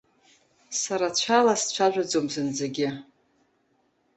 [0.79, 2.89] Сара цәала сцәажәаӡом зынӡагьы.